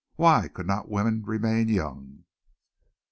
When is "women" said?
0.89-1.21